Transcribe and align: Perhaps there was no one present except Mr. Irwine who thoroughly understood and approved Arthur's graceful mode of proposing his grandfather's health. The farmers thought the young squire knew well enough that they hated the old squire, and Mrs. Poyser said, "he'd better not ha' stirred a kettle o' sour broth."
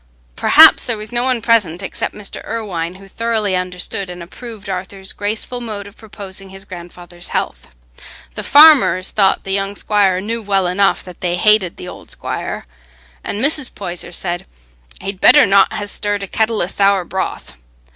Perhaps 0.35 0.85
there 0.85 0.97
was 0.97 1.11
no 1.11 1.25
one 1.25 1.43
present 1.43 1.83
except 1.83 2.15
Mr. 2.15 2.43
Irwine 2.43 2.95
who 2.95 3.07
thoroughly 3.07 3.55
understood 3.55 4.09
and 4.09 4.23
approved 4.23 4.67
Arthur's 4.67 5.13
graceful 5.13 5.61
mode 5.61 5.85
of 5.85 5.95
proposing 5.95 6.49
his 6.49 6.65
grandfather's 6.65 7.27
health. 7.27 7.67
The 8.33 8.41
farmers 8.41 9.11
thought 9.11 9.43
the 9.43 9.51
young 9.53 9.75
squire 9.75 10.19
knew 10.19 10.41
well 10.41 10.65
enough 10.65 11.03
that 11.03 11.21
they 11.21 11.35
hated 11.35 11.77
the 11.77 11.87
old 11.87 12.09
squire, 12.09 12.65
and 13.23 13.45
Mrs. 13.45 13.75
Poyser 13.75 14.11
said, 14.11 14.47
"he'd 14.99 15.21
better 15.21 15.45
not 15.45 15.71
ha' 15.71 15.85
stirred 15.85 16.23
a 16.23 16.27
kettle 16.27 16.63
o' 16.63 16.65
sour 16.65 17.05
broth." 17.05 17.53